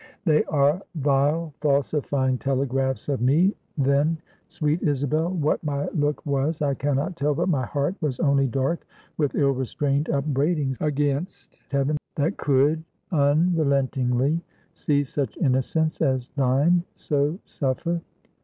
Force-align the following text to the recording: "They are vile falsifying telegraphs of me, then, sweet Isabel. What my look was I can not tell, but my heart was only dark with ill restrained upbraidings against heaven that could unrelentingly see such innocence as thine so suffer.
"They 0.25 0.43
are 0.45 0.81
vile 0.95 1.53
falsifying 1.61 2.39
telegraphs 2.39 3.07
of 3.07 3.21
me, 3.21 3.53
then, 3.77 4.17
sweet 4.47 4.81
Isabel. 4.81 5.29
What 5.29 5.63
my 5.63 5.89
look 5.89 6.25
was 6.25 6.59
I 6.63 6.73
can 6.73 6.95
not 6.95 7.15
tell, 7.15 7.35
but 7.35 7.49
my 7.49 7.67
heart 7.67 7.93
was 8.01 8.19
only 8.19 8.47
dark 8.47 8.87
with 9.19 9.35
ill 9.35 9.51
restrained 9.51 10.09
upbraidings 10.09 10.77
against 10.81 11.61
heaven 11.69 11.97
that 12.15 12.37
could 12.37 12.83
unrelentingly 13.11 14.41
see 14.73 15.03
such 15.03 15.37
innocence 15.37 16.01
as 16.01 16.31
thine 16.31 16.83
so 16.95 17.37
suffer. 17.45 18.01